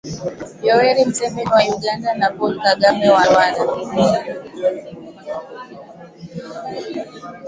[0.65, 3.63] Yoweri Museveni wa Uganda na Paul Kagame wa Rwanda